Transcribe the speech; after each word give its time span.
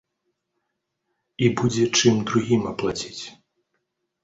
І 1.43 1.51
будзе 1.61 1.85
чым 1.99 2.15
другім 2.33 2.67
аплаціць. 2.73 3.17